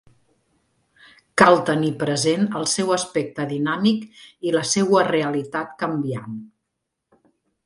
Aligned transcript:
Cal 1.41 1.57
tenir 1.67 1.91
present 2.03 2.47
el 2.59 2.65
seu 2.71 2.89
aspecte 2.95 3.45
dinàmic 3.51 4.09
i 4.51 4.55
la 4.57 4.65
seua 4.71 5.05
realitat 5.11 5.77
canviant. 5.85 6.35